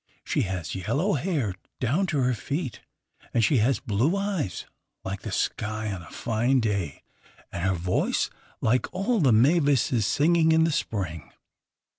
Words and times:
She 0.23 0.41
has 0.49 0.73
yellow 0.73 1.13
hair 1.13 1.53
down 1.79 2.07
to 2.07 2.17
her 2.23 2.33
feet, 2.33 2.81
and 3.35 3.45
she 3.45 3.57
has 3.57 3.79
blue 3.79 4.17
eyes, 4.17 4.65
like 5.05 5.21
the 5.21 5.31
sky 5.31 5.91
on 5.93 6.01
a 6.01 6.09
fine 6.09 6.59
day, 6.59 7.03
and 7.51 7.63
her 7.69 7.75
voice 7.75 8.31
like 8.61 8.91
all 8.95 9.19
the 9.19 9.31
mavises 9.31 10.07
singing 10.07 10.53
in 10.53 10.63
the 10.63 10.71
spring. 10.71 11.31